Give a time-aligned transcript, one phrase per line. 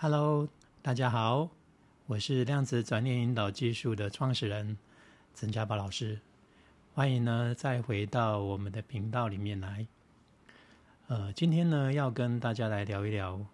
[0.00, 0.48] Hello，
[0.80, 1.50] 大家好，
[2.06, 4.78] 我是量子转念引导技术的创始人
[5.34, 6.20] 曾家宝老师，
[6.94, 9.88] 欢迎呢再回到我们的频道里面来。
[11.08, 13.44] 呃，今天呢要跟大家来聊一聊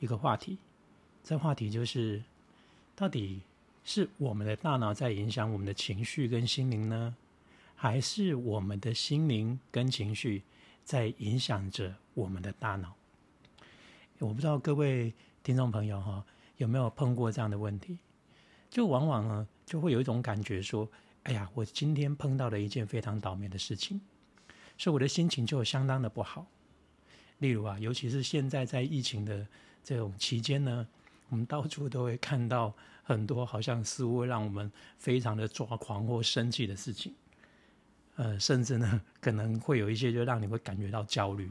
[0.00, 0.58] 一个话题，
[1.22, 2.20] 这话题就是
[2.96, 3.42] 到底
[3.84, 7.14] 是我们的大脑在影响我们的情绪跟心灵呢，
[7.76, 10.42] 还是我们的心灵跟情绪
[10.82, 12.94] 在影响着我们的大脑？
[14.18, 15.14] 我不知道各位
[15.44, 16.24] 听众朋友哈
[16.56, 17.98] 有没有碰过这样的问题？
[18.70, 20.88] 就往往呢就会有一种感觉说
[21.24, 24.00] ：“哎呀，我今天碰到了一件非常倒霉的事情，
[24.78, 26.46] 所以我的心情就相当的不好。”
[27.40, 29.46] 例如啊，尤其是现在在疫情的
[29.82, 30.88] 这种期间呢，
[31.28, 37.14] 我们到处都会看到很多好像似乎会让我们非常的抓狂或生气的事情。
[38.16, 41.50] 呃，甚至呢可能会有一些就让你会感觉到焦虑。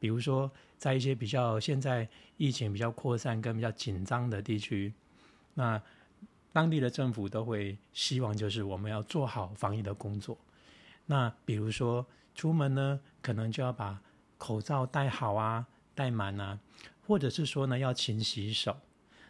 [0.00, 4.92] 比如说，在一些比较现在疫情比较扩散跟比较紧张的地区，
[5.54, 5.80] 那
[6.52, 10.36] 当地的政府都会希望就是我们要做好防疫的工作。
[11.06, 14.00] 那比如说出门呢，可能就要把
[14.38, 16.58] 口罩戴好啊，戴满啊，
[17.06, 18.74] 或者是说呢要勤洗手，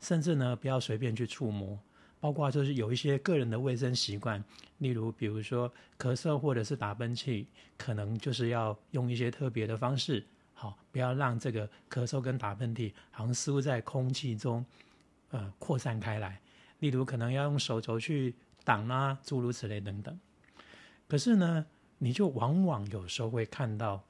[0.00, 1.78] 甚至呢不要随便去触摸，
[2.20, 4.42] 包括就是有一些个人的卫生习惯，
[4.78, 7.44] 例如比如说咳嗽或者是打喷嚏，
[7.76, 10.24] 可能就是要用一些特别的方式。
[10.54, 14.64] 好，不要让这个咳嗽跟打喷嚏好像似乎在空气中，
[15.30, 16.40] 呃，扩散开来。
[16.78, 20.18] 例如，可能要用手肘去挡啊，诸如此类等等。
[21.08, 21.66] 可是呢，
[21.98, 24.02] 你就往往有时候会看到，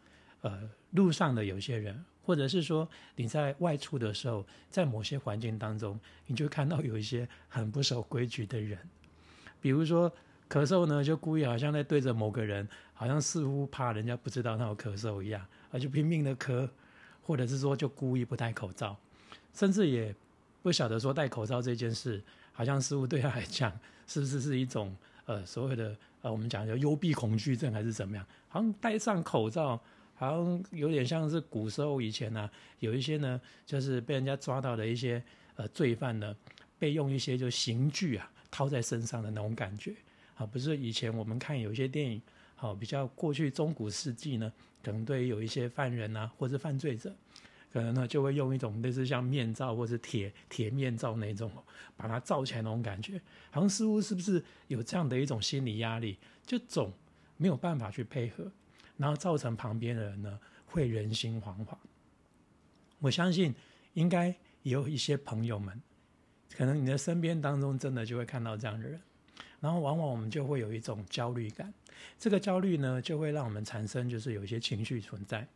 [0.42, 8.78] 呃，路上的有些人，或者是说你在外出的时候，在某些环境当中，你就看到有一些很不守规矩的人，
[9.61, 10.12] 比如说。
[10.48, 16.69] 咳嗽呢，就故意好像在对着某个人，好像似乎怕人家不知道他有咳嗽一样，而就拼命的咳，
[17.23, 18.97] 或者是说就故意不戴口罩，
[19.53, 20.15] 甚至也
[20.62, 22.22] 不晓得说戴口罩这件事，
[22.53, 23.72] 好像似乎对他来讲，
[24.06, 28.25] 是不是是一种呃所谓的呃我们讲叫幽闭恐惧症还是怎么样？
[28.49, 29.81] 好像戴上口罩，
[30.15, 35.21] 好像有点像是古时候以前呢，有一些呢就是被人家抓到的一些
[35.56, 36.37] 呃罪犯呢，
[36.78, 39.94] 被用一些就刑具啊套在身上的那种感觉。
[40.37, 42.21] 啊，不是以前我们看有一些电影，
[42.56, 44.53] 好比较过去中古世纪呢，
[44.83, 47.15] 可能对于有一些犯人啊，或者犯罪者，
[47.72, 51.50] 可能呢就会用一种类似像面罩或者铁铁面罩那种，
[51.97, 56.93] 把它罩起来那种感觉，好像似乎是不是有这样的一种心理压力，就总
[57.37, 58.51] 没有办法去配合，
[58.97, 61.77] 然后造成旁边的人呢会人心惶惶。
[62.99, 63.55] 我相信
[63.93, 64.28] 应该
[64.62, 65.81] 也有一些朋友们，
[66.56, 69.01] 可能你的身边当中真的就会看到这样的人。
[69.64, 71.72] 然后往往我们就会有一种焦虑感，
[72.19, 75.48] 这个焦虑呢，就会让我们产生就是有一些情绪存在，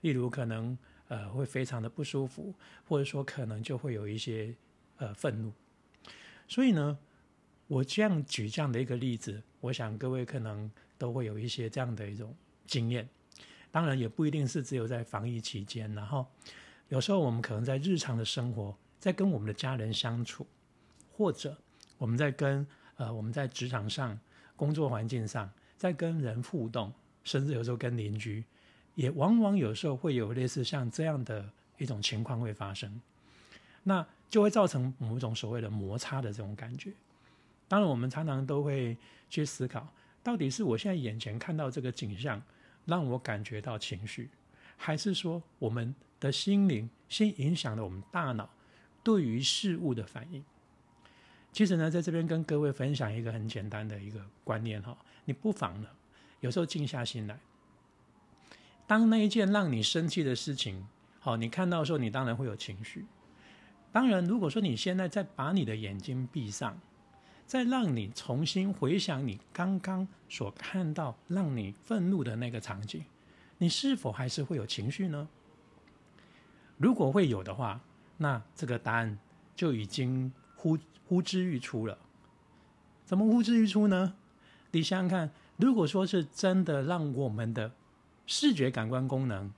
[0.00, 0.76] 例如可能
[1.06, 2.52] 呃会非常的不舒服，
[2.88, 4.52] 或者说可能就会有一些
[4.96, 5.52] 呃愤怒。
[6.48, 6.98] 所以呢，
[7.68, 12.34] 我这样举这样的一个例子，我想各位可能都会有一些这样的一种
[12.66, 13.08] 经验。
[13.70, 16.26] 当然也不一定是只有在防疫期间，然后
[16.88, 20.44] 有时候我们可能在日常的生活，在跟我们的家人相处，
[21.12, 21.56] 或者
[21.98, 22.66] 我们在跟
[22.96, 24.18] 呃，我们在职场上、
[24.56, 26.92] 工作环境上，在跟人互动，
[27.24, 28.44] 甚至有时候跟邻居，
[28.94, 33.00] 也往往有时候会有类似像这样的一种情况会发生，
[33.82, 36.92] 那就会造成某种所谓的摩擦的这种感觉。
[37.66, 38.96] 当然，我们常常都会
[39.28, 39.86] 去思考，
[40.22, 42.40] 到底是我现在眼前看到这个景象
[42.84, 44.30] 让我感觉到情绪，
[44.76, 48.48] 还是说我们的心灵先影响了我们大脑
[49.02, 50.44] 对于事物的反应？
[51.54, 55.88] 其实呢，在这边跟各位分享一个很简单的一个观念哈，你不妨呢，
[56.40, 57.38] 有时候静下心来，
[58.88, 60.84] 当那一件让你生气的事情，
[61.20, 63.06] 好，你看到的时候，你当然会有情绪。
[63.92, 66.76] 当然，如果说你现在再把你的眼睛闭上，
[67.46, 73.04] 再让你重新回想你刚刚所看到让你愤怒的那个场景，
[73.58, 75.28] 你是否还是会有情绪呢？
[76.78, 77.80] 如果会有的话，
[78.16, 79.16] 那这个答案
[79.54, 80.32] 就已经。
[80.64, 81.98] 呼呼之欲出了，
[83.04, 84.14] 怎么呼之欲出呢？
[84.70, 87.70] 你想想看，如果说是真的让我们的
[88.26, 89.52] 视觉感官功能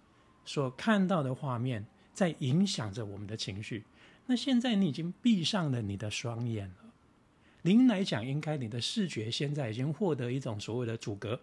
[0.44, 3.84] 所看到的画面在影响着我们的情绪，
[4.26, 6.90] 那现在你已经闭上了你的双眼了。
[7.62, 11.40] 您来讲，应该你的视觉现在已经获得一种所谓的阻隔，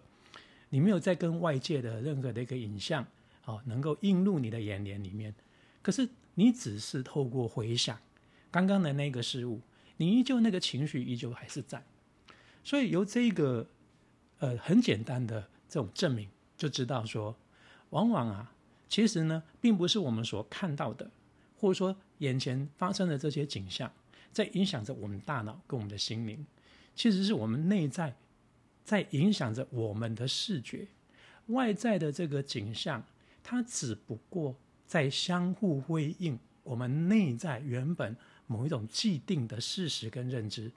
[0.68, 3.06] 你没有在跟外界的任何的一个影像，
[3.46, 5.34] 哦，能够映入你的眼帘里面。
[5.80, 7.98] 可是你只是透过回想。
[8.54, 9.60] 刚刚的那个失误，
[9.96, 11.84] 你依旧那个情绪依旧还是在，
[12.62, 13.66] 所以由这个
[14.38, 17.34] 呃很简单的这种证明，就知道说，
[17.90, 18.52] 往往啊，
[18.88, 21.10] 其实呢，并不是我们所看到的，
[21.58, 23.92] 或者说眼前发生的这些景象，
[24.30, 26.46] 在影响着我们大脑跟我们的心灵，
[26.94, 28.14] 其实是我们内在
[28.84, 30.86] 在影响着我们的视觉。
[31.48, 33.04] 外在的这个景象，
[33.42, 34.54] 它只不过
[34.86, 40.70] 在相互辉映我们内在原本某一种既定的事实跟认知，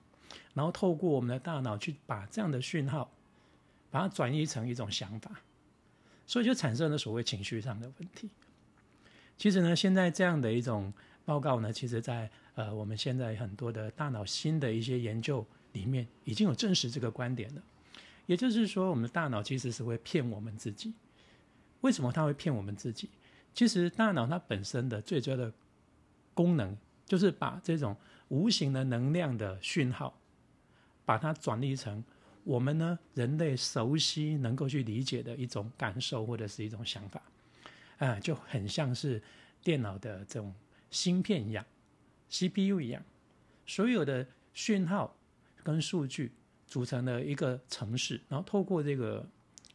[0.53, 3.11] 然后透过我们的大脑去把这样的讯号，
[3.89, 5.31] 把它转移成一种想法，
[6.25, 8.29] 所以就产生了所谓情绪上的问题。
[9.37, 10.91] 其实呢，现在这样的一种
[11.25, 17.61] 报告呢，其实在呃我们现在很多的大脑新的一些研究里面，已经有证实这个观点了。
[18.25, 20.93] 也就是说，我们的大脑其实是会骗我们自己。
[21.81, 23.09] 为什么它会骗我们自己？
[23.53, 25.53] 其实大脑它本身的最主要的
[26.33, 26.75] 功能，
[27.07, 30.15] 就是把这种无形的能量的讯号，
[31.03, 32.03] 把它转译成
[32.43, 37.19] 我们呢人类熟悉、能够去理解的一种感受或者是一种想法，
[37.97, 39.19] 啊，就很像是
[39.63, 40.53] 电脑的这种
[40.91, 41.65] 芯片一样
[42.29, 43.01] ，CPU 一样，
[43.65, 45.15] 所有的讯号
[45.63, 46.31] 跟数据。
[46.69, 49.25] 组成的一个城市，然后透过这个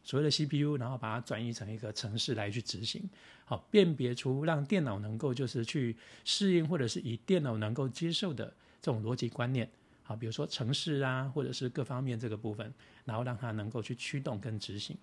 [0.03, 3.09] 所谓的 CPU，然后把它转移成一个程式来去执行，
[3.45, 5.95] 好辨别出让电脑能够就是去
[6.25, 9.69] 适应或者是以电脑能够接受的这种逻辑观念，
[10.03, 12.73] 好，比如说城市啊，或者是各方面这个部分，
[13.05, 14.97] 然后让它能够去驱动跟执行。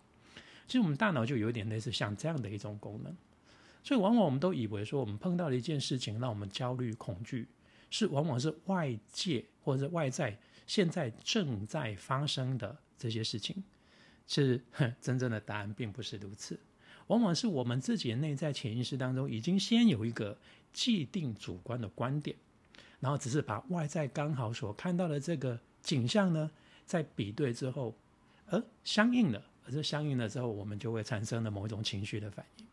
[0.66, 3.16] 其实我们大脑就有点类似像这样的一种功能，
[3.82, 7.48] 所以往往我们都以为说我们碰到了一件事情让我们焦虑恐惧，
[7.90, 10.38] 是往往是外界或者外在。
[10.66, 13.64] 现在正在发生的这些事情，
[14.30, 14.62] 是
[15.00, 16.56] 真正的答案，并不是如此。
[17.08, 20.38] 往往是我们自己的内在潜意识当中，已经先有一个
[20.72, 22.36] 既定主观的观点，
[23.00, 26.48] 然后只是把外在刚好所看到的这个景象呢，
[26.86, 27.92] 在比对之后，
[28.46, 32.66] 而相应的，而这相应了之后，我们就会产生了某一种情绪的反应。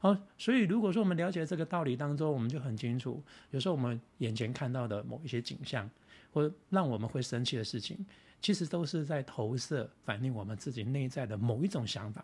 [0.00, 5.88] 好，所以如果说我们了解这个道理当中，我们就很清楚，有时候我们眼前看到的某一些景象。
[6.34, 8.06] 或让我们会生气的事情，
[8.42, 12.22] 其实都是在投射反映我们自己内在的某一种想法。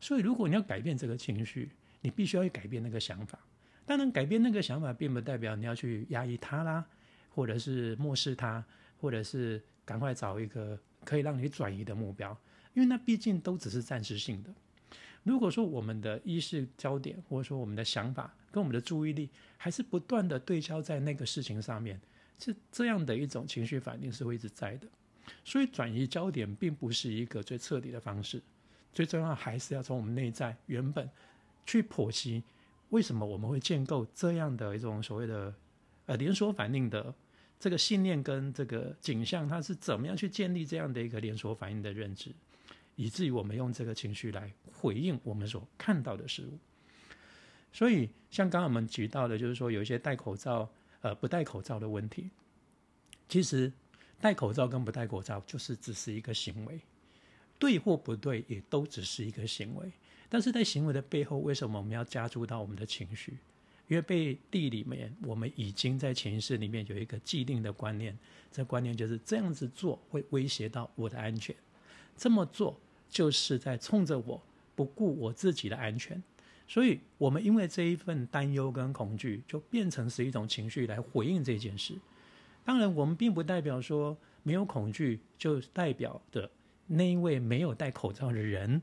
[0.00, 1.70] 所以，如果你要改变这个情绪，
[2.00, 3.38] 你必须要去改变那个想法。
[3.86, 6.84] 当然，改变那个想法，并不代表你要去压抑它啦，
[7.28, 8.64] 或者是漠视它，
[9.00, 12.36] 或者是赶快找一个可以让你转移的目标，
[12.72, 14.50] 因为那毕竟都只是暂时性的。
[15.22, 22.00] 如果说我们的意识焦点，或者说我们的想法跟我们的注意力，还是不断的对焦在那个事情上面。
[22.38, 24.88] 是这样的一种情绪反应是会一直在的，
[25.44, 28.42] 所以转移焦点并不是一个最彻底的方式，
[28.92, 31.08] 最重要还是要从我们内在原本
[31.66, 32.42] 去剖析，
[32.90, 35.54] 为什么我们会建构这样的一种所谓的
[36.06, 37.14] 呃连锁反应的
[37.58, 42.30] 这个信念跟这个景象，它是怎么样去建立这样的一个连锁反应的认知，
[42.96, 46.58] 以至于我们用这个情绪来回应我们所看到的事物。
[47.72, 50.70] 所以像刚刚我们举到的，就是说有一些戴口罩。
[51.04, 52.30] 呃，不戴口罩的问题，
[53.28, 53.70] 其实
[54.20, 56.80] 戴口罩跟不戴口罩就是只是一个行为，
[57.58, 59.90] 对或不对也都只是一个行为。
[60.28, 63.38] 但是在行为的背后，为什么我们要加注到我们的情绪？
[63.86, 68.16] 因为背地里面，我们已经在潜意识里面有一个既定的观念，
[68.50, 71.54] 这观念就是这样子做会威胁到我的安全，
[72.16, 74.42] 这么做就是在冲着我
[74.74, 76.20] 不顾我自己的安全。
[76.66, 81.94] 所以，我们因为这一份担忧跟恐惧，就变成是一种情绪来回应这件事。
[82.64, 86.50] 当然，我们并不代表说没有恐惧就代表的
[86.86, 88.80] 那一位没有戴口罩的人，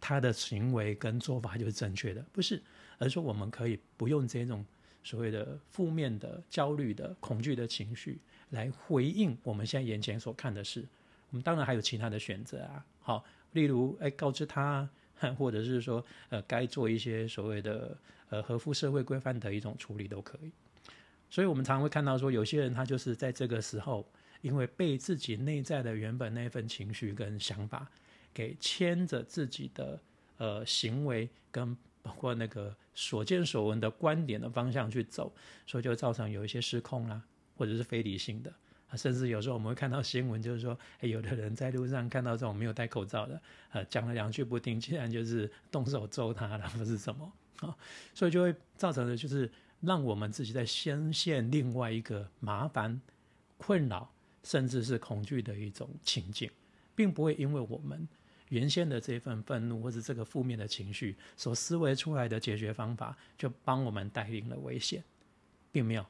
[0.00, 2.62] 他的行为跟做法就是正确的，不是。
[2.98, 4.64] 而是说，我们可以不用这种
[5.02, 8.18] 所谓的负面的、焦虑的、恐惧的情绪
[8.50, 10.86] 来回应我们现在眼前所看的事。
[11.30, 14.88] 我们当然还有其他的选择啊，好，例如，哎，告知他。
[15.38, 17.96] 或者是说，呃，该做一些所谓的
[18.28, 20.50] 呃合乎社会规范的一种处理都可以。
[21.32, 24.06] 所以，我们常常会看到说，有些人他就是在这个时候，
[24.42, 27.90] 因为被自己内在的原本那份情绪跟想法
[28.34, 29.98] 给牵着自己的
[30.36, 35.34] 呃行为，跟包括那个所见所闻的观点的方向去走，
[35.66, 37.22] 所以就造成有一些失控啦，
[37.56, 38.52] 或者是非理性的
[38.90, 38.94] 啊。
[38.94, 47.74] 甚至有时候我们会看到新闻，就是说，有的人在路上看到这种没有戴口罩的，呃，讲了两句不听，竟然就是动手揍他了，或是什么啊？
[48.12, 49.50] 所以就会造成的，就是
[49.82, 52.98] 让我们自己在深陷另外一个麻烦、
[53.58, 54.10] 困扰，
[54.42, 56.50] 甚至是恐惧的一种情境，
[56.94, 58.08] 并不会因为我们
[58.48, 65.04] 原先的这份愤怒或者这个负面的情绪所思维出来的解决方法，就帮我们带领了危险，
[65.70, 66.06] 并没有。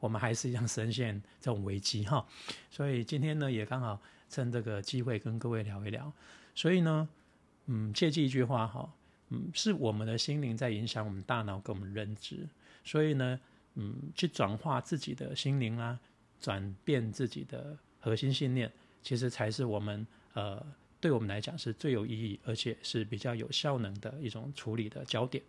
[0.00, 2.26] 我们还是一样深陷这种危机哈，
[2.70, 6.12] 所以今天呢也刚好趁这个机会跟各位聊一聊。
[6.54, 7.08] 所以呢，
[7.66, 8.92] 嗯，切记一句话哈，
[9.30, 12.48] 嗯，是我们的心灵在影响我们大脑跟我们认知。
[12.84, 13.40] 所以呢，
[13.74, 15.98] 嗯，去转化自己的心灵啦，
[16.40, 18.70] 转变自己的核心信念，
[19.02, 20.64] 其实才是我们呃，
[21.00, 25.42] 对我们来讲是最有意义，而且是比较有效能的一种处理的焦点。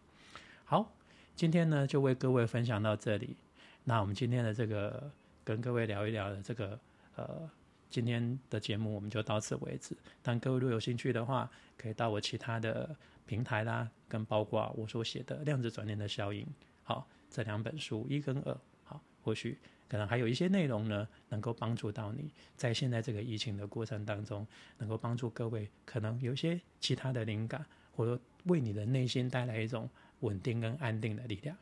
[0.64, 0.92] 好，
[1.36, 3.36] 今天呢就为各位分享到这里。
[3.84, 5.12] 那我们今天的这个
[5.44, 6.80] 跟各位聊一聊的这个
[7.16, 7.50] 呃。
[7.88, 9.96] 今天的节目我们就到此为止。
[10.22, 12.94] 但各位如果有兴趣的话，可以到我其他的
[13.26, 16.44] 平台啦，跟包括我所写的《量子转念的效应》
[16.84, 24.46] 好这两本书一跟二好，或许可能还有一些内容呢，能够帮助到你在现在这个疫情的过程当中，
[24.78, 27.66] 能够帮助各位可能有一些其他的灵感，
[27.96, 29.90] 或者为你的内心带来一种
[30.22, 31.56] 稳定跟安定的力量。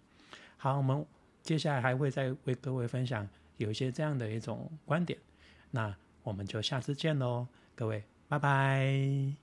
[0.58, 1.06] 好，我们
[1.42, 3.28] 接下来还会再为各位分享
[3.58, 5.20] 有一些这样的一种观点。
[5.72, 5.94] 那
[6.24, 9.43] 我们就下次见喽，各位，拜拜。